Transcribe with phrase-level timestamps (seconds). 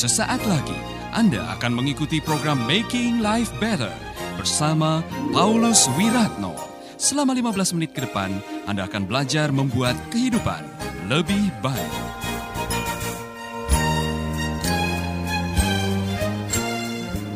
[0.00, 0.80] Sesaat lagi
[1.12, 3.92] Anda akan mengikuti program Making Life Better
[4.40, 6.56] bersama Paulus Wiratno.
[6.96, 8.32] Selama 15 menit ke depan,
[8.64, 10.64] Anda akan belajar membuat kehidupan
[11.04, 11.92] lebih baik.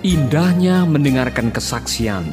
[0.01, 2.33] Indahnya mendengarkan kesaksian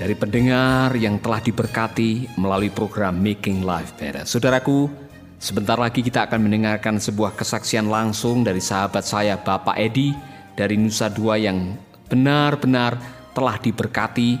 [0.00, 4.24] dari pendengar yang telah diberkati melalui program Making Life Better.
[4.24, 5.03] Saudaraku,
[5.44, 10.16] sebentar lagi kita akan mendengarkan sebuah kesaksian langsung dari sahabat saya Bapak Edi
[10.56, 11.76] dari Nusa Dua yang
[12.08, 12.96] benar-benar
[13.36, 14.40] telah diberkati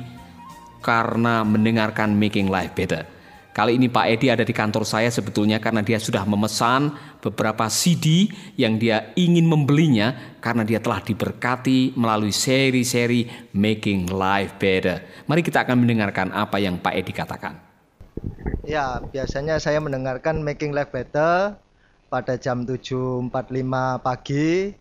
[0.80, 3.04] karena mendengarkan Making Life Better.
[3.52, 6.90] Kali ini Pak Edi ada di kantor saya sebetulnya karena dia sudah memesan
[7.20, 15.28] beberapa CD yang dia ingin membelinya karena dia telah diberkati melalui seri-seri Making Life Better.
[15.28, 17.73] Mari kita akan mendengarkan apa yang Pak Edi katakan.
[18.64, 21.60] Ya, biasanya saya mendengarkan Making Life Better
[22.08, 23.28] pada jam 7.45
[24.00, 24.72] pagi.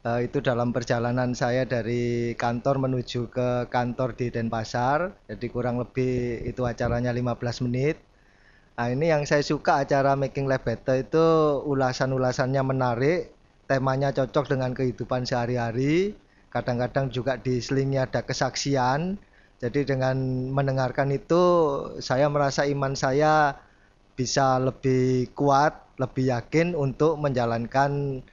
[0.00, 5.14] Uh, itu dalam perjalanan saya dari kantor menuju ke kantor di Denpasar.
[5.30, 8.02] Jadi kurang lebih itu acaranya 15 menit.
[8.74, 11.26] Nah ini yang saya suka acara Making Life Better itu
[11.70, 13.30] ulasan-ulasannya menarik,
[13.70, 16.18] temanya cocok dengan kehidupan sehari-hari,
[16.50, 19.22] kadang-kadang juga diselingi ada kesaksian.
[19.60, 20.16] Jadi dengan
[20.48, 21.42] mendengarkan itu
[22.00, 23.60] saya merasa iman saya
[24.16, 28.24] bisa lebih kuat, lebih yakin untuk menjalankan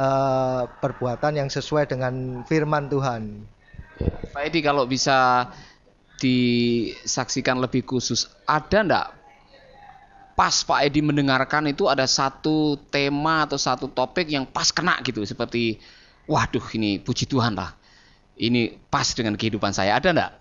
[0.00, 3.44] uh, perbuatan yang sesuai dengan firman Tuhan.
[4.32, 5.52] Pak Edi kalau bisa
[6.16, 9.08] disaksikan lebih khusus, ada enggak
[10.40, 15.20] pas Pak Edi mendengarkan itu ada satu tema atau satu topik yang pas kena gitu
[15.28, 15.76] seperti
[16.24, 17.76] waduh ini puji Tuhan lah
[18.40, 20.39] ini pas dengan kehidupan saya ada enggak?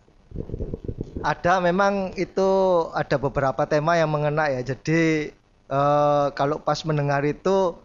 [1.20, 2.50] Ada memang itu
[2.96, 5.34] ada beberapa tema yang mengena ya jadi
[5.68, 7.76] uh, kalau pas mendengar itu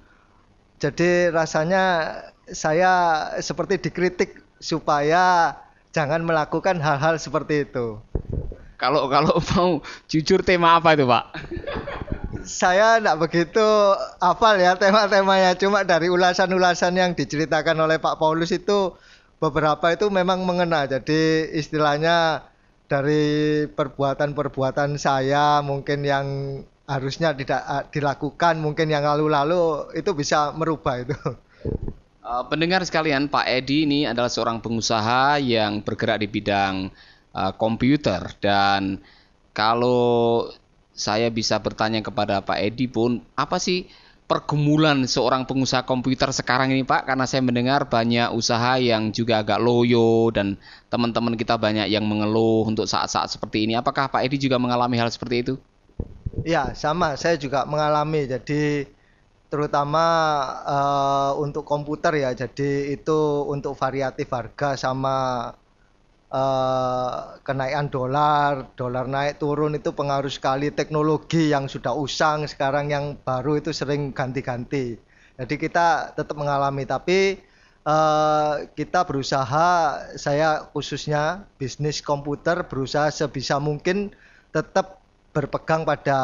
[0.78, 2.14] jadi rasanya
[2.46, 2.92] saya
[3.40, 5.56] seperti dikritik supaya
[5.90, 7.98] jangan melakukan hal-hal seperti itu.
[8.78, 9.80] Kalau kalau mau
[10.10, 11.24] jujur tema apa itu Pak?
[12.44, 13.66] saya tidak begitu
[14.20, 18.92] hafal ya tema-temanya cuma dari ulasan-ulasan yang diceritakan oleh Pak Paulus itu
[19.44, 22.48] beberapa itu memang mengena jadi istilahnya
[22.88, 26.26] dari perbuatan-perbuatan saya mungkin yang
[26.84, 31.16] harusnya tidak ah, dilakukan mungkin yang lalu-lalu itu bisa merubah itu.
[32.24, 36.88] Uh, pendengar sekalian Pak Edi ini adalah seorang pengusaha yang bergerak di bidang
[37.36, 38.32] uh, komputer.
[38.40, 39.00] Dan
[39.56, 40.48] kalau
[40.92, 43.88] saya bisa bertanya kepada Pak Edi pun, apa sih
[44.34, 47.06] pergumulan seorang pengusaha komputer sekarang ini Pak?
[47.06, 50.58] Karena saya mendengar banyak usaha yang juga agak loyo dan
[50.90, 53.78] teman-teman kita banyak yang mengeluh untuk saat-saat seperti ini.
[53.78, 55.54] Apakah Pak Edi juga mengalami hal seperti itu?
[56.42, 57.14] Ya, sama.
[57.14, 58.26] Saya juga mengalami.
[58.26, 58.90] Jadi
[59.46, 60.02] terutama
[60.66, 62.34] uh, untuk komputer ya.
[62.34, 65.46] Jadi itu untuk variatif harga sama
[66.34, 73.14] uh, kenaikan dolar, dolar naik turun itu pengaruh sekali teknologi yang sudah usang sekarang yang
[73.22, 74.98] baru itu sering ganti-ganti.
[75.38, 77.38] Jadi kita tetap mengalami tapi
[77.86, 84.10] uh, kita berusaha saya khususnya bisnis komputer berusaha sebisa mungkin
[84.50, 85.02] tetap
[85.34, 86.20] berpegang pada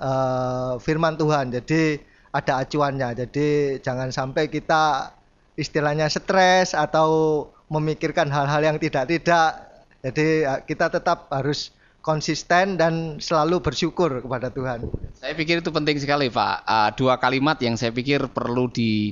[0.00, 1.52] uh, firman Tuhan.
[1.52, 2.00] Jadi
[2.32, 3.16] ada acuannya.
[3.16, 5.16] Jadi jangan sampai kita
[5.56, 9.66] istilahnya stres atau memikirkan hal-hal yang tidak-tidak.
[10.06, 14.86] Jadi ya, kita tetap harus konsisten dan selalu bersyukur kepada Tuhan.
[15.18, 16.56] Saya pikir itu penting sekali, Pak.
[16.62, 19.10] Uh, dua kalimat yang saya pikir perlu di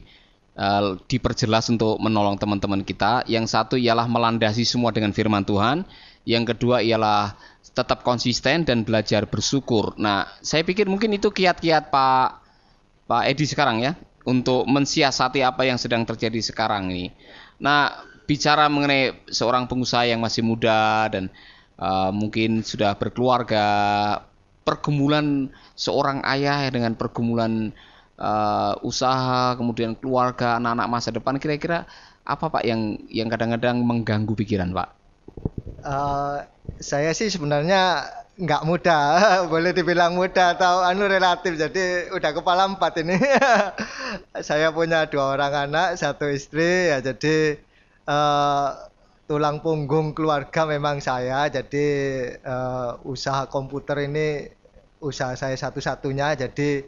[0.55, 3.27] uh, diperjelas untuk menolong teman-teman kita.
[3.27, 5.83] Yang satu ialah melandasi semua dengan firman Tuhan.
[6.23, 7.35] Yang kedua ialah
[7.75, 9.99] tetap konsisten dan belajar bersyukur.
[9.99, 12.29] Nah, saya pikir mungkin itu kiat-kiat Pak
[13.11, 17.11] Pak Edi sekarang ya untuk mensiasati apa yang sedang terjadi sekarang ini.
[17.61, 17.93] Nah,
[18.25, 21.29] bicara mengenai seorang pengusaha yang masih muda dan
[21.79, 23.67] uh, mungkin sudah berkeluarga,
[24.65, 27.71] pergumulan seorang ayah dengan pergumulan
[28.17, 31.85] uh, usaha, kemudian keluarga, anak-anak masa depan, kira-kira
[32.25, 34.89] apa Pak yang yang kadang-kadang mengganggu pikiran Pak?
[35.85, 36.41] Uh,
[36.81, 38.99] saya sih sebenarnya nggak muda,
[39.53, 43.21] boleh dibilang muda atau anu relatif, jadi udah kepala empat ini.
[44.49, 47.61] saya punya dua orang anak, satu istri, ya jadi
[48.09, 48.69] uh,
[49.25, 51.49] tulang punggung keluarga memang saya.
[51.49, 51.87] Jadi
[52.45, 54.49] uh, usaha komputer ini
[55.01, 56.37] usaha saya satu-satunya.
[56.37, 56.85] Jadi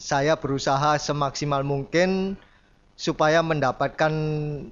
[0.00, 2.34] saya berusaha semaksimal mungkin
[3.00, 4.12] supaya mendapatkan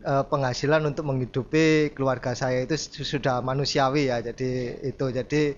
[0.04, 4.20] uh, penghasilan untuk menghidupi keluarga saya itu sudah manusiawi ya.
[4.20, 5.56] Jadi itu jadi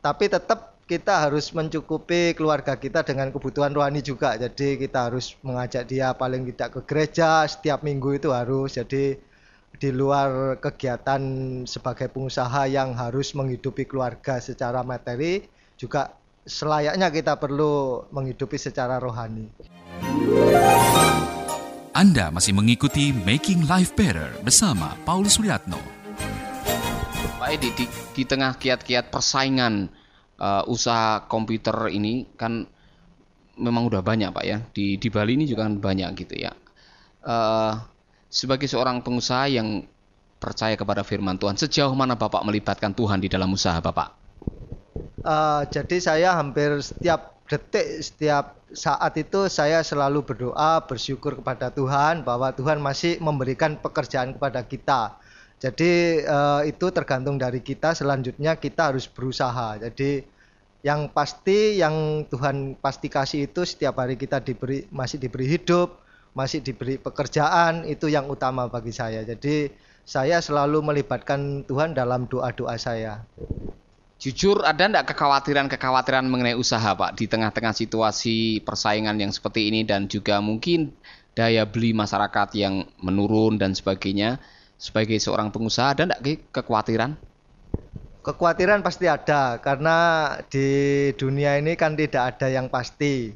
[0.00, 4.38] tapi tetap kita harus mencukupi keluarga kita dengan kebutuhan rohani juga.
[4.38, 8.78] Jadi kita harus mengajak dia paling tidak ke gereja setiap minggu itu harus.
[8.78, 9.18] Jadi
[9.76, 11.20] di luar kegiatan
[11.66, 15.44] sebagai pengusaha yang harus menghidupi keluarga secara materi
[15.76, 16.14] juga
[16.46, 19.50] selayaknya kita perlu menghidupi secara rohani.
[21.90, 25.82] Anda masih mengikuti Making Life Better bersama Paulus Wiratno.
[27.36, 27.84] Pak Edi, di,
[28.16, 30.05] di tengah kiat-kiat persaingan
[30.40, 32.68] uh, usaha komputer ini kan
[33.56, 34.58] memang udah banyak Pak ya.
[34.72, 36.52] Di, di Bali ini juga kan banyak gitu ya.
[37.26, 37.80] Uh,
[38.28, 39.84] sebagai seorang pengusaha yang
[40.36, 44.12] percaya kepada firman Tuhan, sejauh mana Bapak melibatkan Tuhan di dalam usaha Bapak?
[45.26, 52.22] Uh, jadi saya hampir setiap detik, setiap saat itu saya selalu berdoa, bersyukur kepada Tuhan
[52.22, 55.18] bahwa Tuhan masih memberikan pekerjaan kepada kita.
[55.56, 57.96] Jadi uh, itu tergantung dari kita.
[57.96, 59.80] Selanjutnya kita harus berusaha.
[59.80, 60.20] Jadi
[60.84, 65.98] yang pasti yang Tuhan pasti kasih itu setiap hari kita diberi masih diberi hidup,
[66.36, 69.24] masih diberi pekerjaan itu yang utama bagi saya.
[69.24, 69.72] Jadi
[70.06, 73.24] saya selalu melibatkan Tuhan dalam doa-doa saya.
[74.16, 80.08] Jujur ada enggak kekhawatiran-kekhawatiran mengenai usaha Pak di tengah-tengah situasi persaingan yang seperti ini dan
[80.08, 80.94] juga mungkin
[81.36, 84.40] daya beli masyarakat yang menurun dan sebagainya
[84.76, 87.16] sebagai seorang pengusaha ada enggak kekhawatiran?
[88.24, 89.98] Kekhawatiran pasti ada karena
[90.48, 90.68] di
[91.14, 93.32] dunia ini kan tidak ada yang pasti.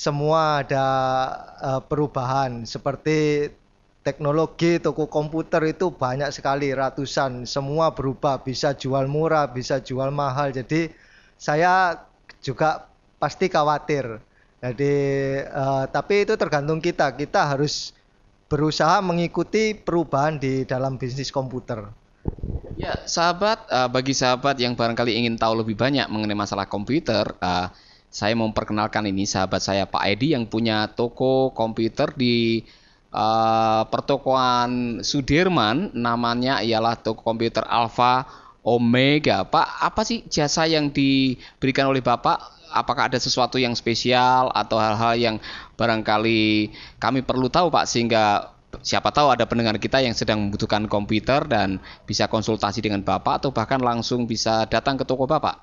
[0.00, 0.86] Semua ada
[1.60, 3.50] uh, perubahan seperti
[4.00, 10.48] teknologi toko komputer itu banyak sekali ratusan semua berubah bisa jual murah bisa jual mahal
[10.56, 10.88] jadi
[11.36, 12.00] saya
[12.40, 12.88] juga
[13.20, 14.16] pasti khawatir
[14.64, 14.94] jadi
[15.52, 17.92] uh, tapi itu tergantung kita kita harus
[18.50, 21.86] berusaha mengikuti perubahan di dalam bisnis komputer
[22.74, 27.70] ya sahabat uh, bagi sahabat yang barangkali ingin tahu lebih banyak mengenai masalah komputer uh,
[28.10, 32.66] saya memperkenalkan ini sahabat saya Pak Edi yang punya toko komputer di
[33.14, 38.26] uh, pertokoan Sudirman namanya ialah toko komputer Alpha
[38.66, 39.46] Omega.
[39.46, 42.59] Pak, apa sih jasa yang diberikan oleh Bapak?
[42.70, 45.36] Apakah ada sesuatu yang spesial atau hal-hal yang
[45.74, 46.70] barangkali
[47.02, 51.82] kami perlu tahu Pak sehingga siapa tahu ada pendengar kita yang sedang membutuhkan komputer dan
[52.06, 55.58] bisa konsultasi dengan Bapak atau bahkan langsung bisa datang ke toko Bapak?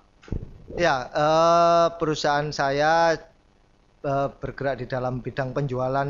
[0.76, 3.16] Ya, uh, perusahaan saya
[4.04, 6.10] uh, bergerak di dalam bidang penjualan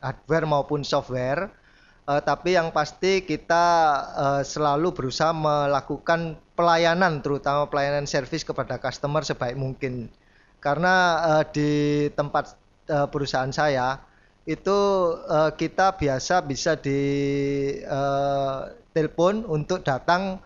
[0.00, 1.52] hardware maupun software.
[2.08, 3.64] Uh, tapi yang pasti kita
[4.16, 10.08] uh, selalu berusaha melakukan pelayanan, terutama pelayanan servis kepada customer sebaik mungkin.
[10.58, 12.58] Karena uh, di tempat
[12.90, 13.98] uh, perusahaan saya
[14.48, 14.78] itu
[15.28, 17.00] uh, kita biasa bisa di
[17.84, 20.40] uh, telepon untuk datang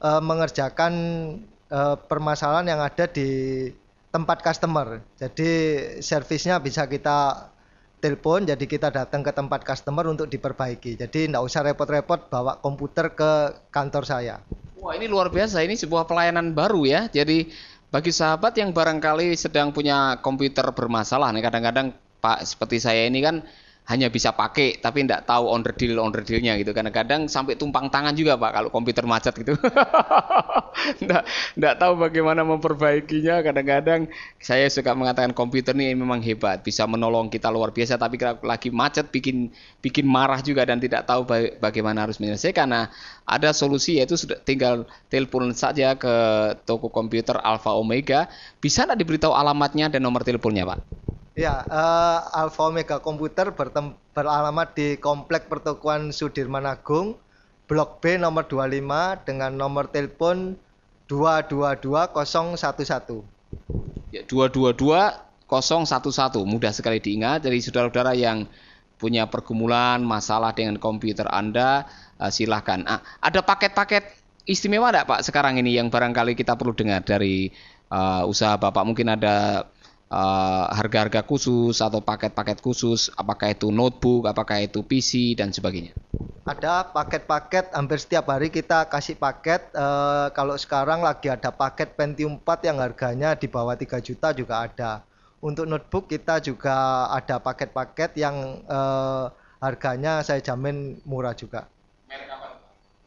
[0.00, 0.92] uh, mengerjakan
[1.68, 3.68] uh, permasalahan yang ada di
[4.08, 5.02] tempat customer.
[5.20, 5.50] Jadi
[6.00, 7.50] servisnya bisa kita
[8.04, 11.00] telepon jadi kita datang ke tempat customer untuk diperbaiki.
[11.00, 13.32] Jadi tidak usah repot-repot bawa komputer ke
[13.72, 14.36] kantor saya.
[14.84, 15.64] Wah ini luar biasa.
[15.64, 17.08] Ini sebuah pelayanan baru ya.
[17.08, 17.48] Jadi
[17.94, 23.46] bagi sahabat yang barangkali sedang punya komputer bermasalah nih kadang-kadang Pak seperti saya ini kan
[23.84, 26.72] hanya bisa pakai tapi tidak tahu on deal on dealnya gitu.
[26.72, 29.60] Kadang-kadang sampai tumpang tangan juga pak kalau komputer macet gitu.
[31.54, 33.44] Tidak tahu bagaimana memperbaikinya.
[33.44, 34.08] Kadang-kadang
[34.40, 38.00] saya suka mengatakan komputer ini memang hebat bisa menolong kita luar biasa.
[38.00, 39.52] Tapi lagi macet bikin
[39.84, 41.28] bikin marah juga dan tidak tahu
[41.60, 42.64] bagaimana harus menyelesaikan.
[42.64, 42.88] Nah
[43.28, 46.14] ada solusi yaitu sudah tinggal telepon saja ke
[46.64, 48.32] toko komputer Alpha Omega.
[48.64, 50.80] Bisa tidak diberitahu alamatnya dan nomor teleponnya pak
[51.34, 53.50] Ya, uh, Alfa Omega Komputer
[54.14, 57.18] beralamat di Komplek Pertokoan Sudirman Agung,
[57.66, 60.54] Blok B nomor 25 dengan nomor telepon
[61.10, 63.26] 222011.
[64.14, 66.46] Ya, 222011.
[66.46, 67.42] Mudah sekali diingat.
[67.42, 68.46] Jadi saudara-saudara yang
[69.02, 71.90] punya pergumulan masalah dengan komputer Anda,
[72.22, 72.86] uh, silahkan.
[72.86, 74.06] Ah, ada paket-paket
[74.46, 77.50] istimewa enggak Pak sekarang ini yang barangkali kita perlu dengar dari
[77.90, 78.86] uh, usaha Bapak?
[78.86, 79.66] Mungkin ada
[80.14, 85.90] Eh, harga-harga uh, khusus atau paket-paket khusus, apakah itu notebook, apakah itu PC dan sebagainya?
[86.46, 89.74] Ada paket-paket hampir setiap hari kita kasih paket.
[89.74, 94.62] Uh, kalau sekarang lagi ada paket Pentium 4 yang harganya di bawah 3 juta juga
[94.62, 95.02] ada.
[95.42, 101.66] Untuk notebook kita juga ada paket-paket yang uh, harganya saya jamin murah juga.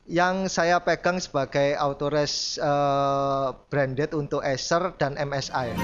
[0.08, 5.76] Yang saya pegang sebagai autores uh, branded untuk Acer dan MSI.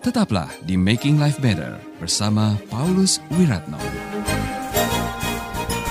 [0.00, 3.76] Tetaplah di Making Life Better bersama Paulus Wiratno.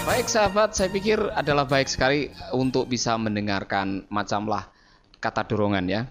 [0.09, 4.73] Baik sahabat, saya pikir adalah baik sekali untuk bisa mendengarkan macamlah
[5.21, 6.09] kata dorongan ya.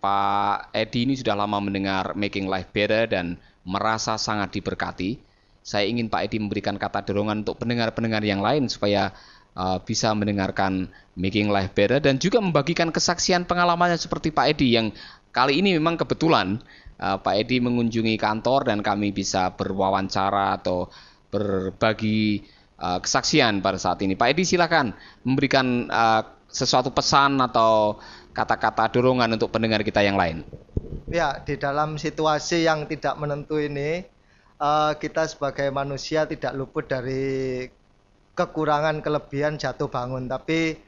[0.00, 5.20] Pak Edi ini sudah lama mendengar Making Life Better dan merasa sangat diberkati.
[5.64, 9.16] Saya ingin Pak Edi memberikan kata dorongan untuk pendengar-pendengar yang lain supaya
[9.58, 14.90] uh, bisa mendengarkan Making Life Better dan juga membagikan kesaksian pengalamannya seperti Pak Edi yang
[15.30, 16.62] kali ini memang kebetulan
[16.98, 20.90] uh, Pak Edi mengunjungi kantor dan kami bisa berwawancara atau
[21.30, 22.46] berbagi
[22.78, 24.14] uh, kesaksian pada saat ini.
[24.14, 24.94] Pak Edi silakan
[25.26, 27.98] memberikan uh, sesuatu pesan atau
[28.30, 30.46] kata-kata dorongan untuk pendengar kita yang lain.
[31.10, 34.06] Ya, di dalam situasi yang tidak menentu ini,
[34.58, 37.66] uh, kita sebagai manusia tidak luput dari
[38.34, 40.78] kekurangan kelebihan jatuh bangun, tapi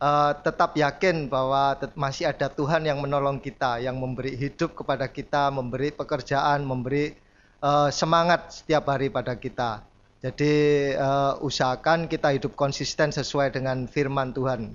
[0.00, 5.52] uh, tetap yakin bahwa masih ada Tuhan yang menolong kita, yang memberi hidup kepada kita,
[5.52, 7.14] memberi pekerjaan, memberi
[7.60, 9.84] uh, semangat setiap hari pada kita.
[10.24, 10.52] Jadi
[10.96, 14.72] uh, usahakan kita hidup konsisten sesuai dengan firman Tuhan.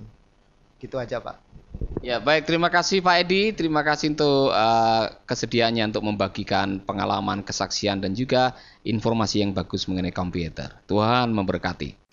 [0.78, 1.50] Gitu aja, Pak.
[2.00, 2.46] Ya, baik.
[2.46, 3.52] Terima kasih Pak Edi.
[3.52, 8.56] Terima kasih untuk uh, kesediaannya untuk membagikan pengalaman, kesaksian dan juga
[8.86, 10.70] informasi yang bagus mengenai komputer.
[10.86, 12.09] Tuhan memberkati.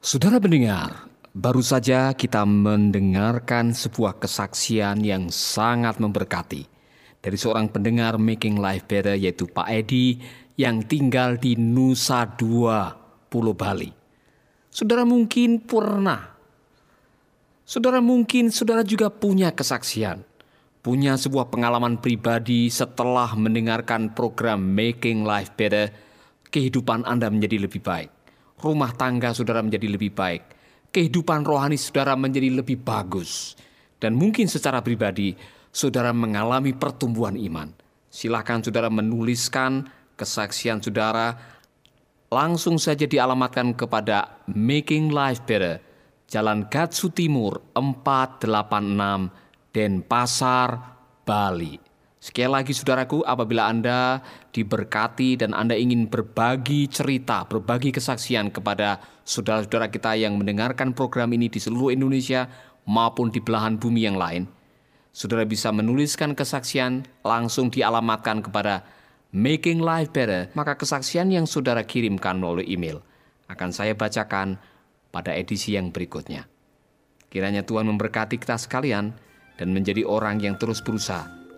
[0.00, 6.64] Saudara pendengar, baru saja kita mendengarkan sebuah kesaksian yang sangat memberkati
[7.20, 10.16] dari seorang pendengar Making Life Better yaitu Pak Edi
[10.56, 12.96] yang tinggal di Nusa Dua,
[13.28, 13.92] Pulau Bali.
[14.72, 16.32] Saudara mungkin pernah,
[17.68, 20.24] saudara mungkin saudara juga punya kesaksian,
[20.80, 25.92] punya sebuah pengalaman pribadi setelah mendengarkan program Making Life Better,
[26.48, 28.08] kehidupan Anda menjadi lebih baik,
[28.60, 30.42] rumah tangga saudara menjadi lebih baik,
[30.94, 33.58] kehidupan rohani saudara menjadi lebih bagus,
[33.98, 35.34] dan mungkin secara pribadi
[35.74, 37.72] saudara mengalami pertumbuhan iman.
[38.10, 39.86] Silakan saudara menuliskan
[40.18, 41.38] kesaksian saudara
[42.30, 45.82] langsung saja dialamatkan kepada Making Life Better,
[46.30, 50.70] Jalan Gatsu Timur 486, Denpasar,
[51.26, 51.89] Bali.
[52.20, 54.20] Sekali lagi saudaraku, apabila Anda
[54.52, 61.48] diberkati dan Anda ingin berbagi cerita, berbagi kesaksian kepada saudara-saudara kita yang mendengarkan program ini
[61.48, 62.44] di seluruh Indonesia
[62.84, 64.44] maupun di belahan bumi yang lain,
[65.16, 68.84] saudara bisa menuliskan kesaksian langsung dialamatkan kepada
[69.32, 73.00] Making Life Better, maka kesaksian yang saudara kirimkan melalui email
[73.48, 74.60] akan saya bacakan
[75.08, 76.44] pada edisi yang berikutnya.
[77.32, 79.16] Kiranya Tuhan memberkati kita sekalian
[79.56, 81.39] dan menjadi orang yang terus berusaha